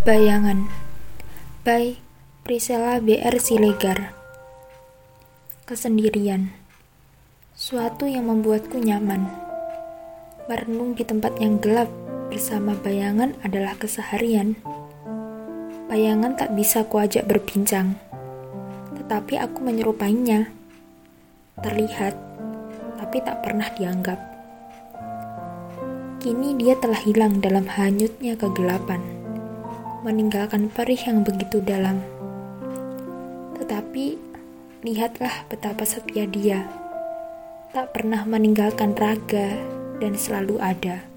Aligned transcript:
Bayangan. 0.00 0.64
By 1.60 2.00
Priscilla 2.40 3.04
BR 3.04 3.36
Silegar 3.36 4.16
Kesendirian. 5.68 6.56
Suatu 7.52 8.08
yang 8.08 8.32
membuatku 8.32 8.80
nyaman. 8.80 9.28
Merenung 10.48 10.96
di 10.96 11.04
tempat 11.04 11.36
yang 11.36 11.60
gelap 11.60 11.92
bersama 12.32 12.72
bayangan 12.80 13.36
adalah 13.44 13.76
keseharian. 13.76 14.56
Bayangan 15.92 16.32
tak 16.32 16.56
bisa 16.56 16.88
kuajak 16.88 17.28
berbincang 17.28 18.00
Tetapi 18.96 19.36
aku 19.36 19.60
menyerupainya. 19.60 20.48
Terlihat, 21.60 22.16
tapi 22.96 23.20
tak 23.20 23.44
pernah 23.44 23.68
dianggap. 23.76 24.16
Kini 26.24 26.56
dia 26.56 26.72
telah 26.80 27.04
hilang 27.04 27.44
dalam 27.44 27.68
hanyutnya 27.68 28.32
kegelapan 28.40 29.19
meninggalkan 30.00 30.72
perih 30.72 31.00
yang 31.04 31.20
begitu 31.26 31.60
dalam. 31.60 32.00
Tetapi, 33.60 34.16
lihatlah 34.80 35.44
betapa 35.52 35.84
setia 35.84 36.24
dia. 36.24 36.64
Tak 37.76 37.92
pernah 37.92 38.24
meninggalkan 38.24 38.96
raga 38.96 39.52
dan 40.00 40.16
selalu 40.16 40.56
ada. 40.62 41.09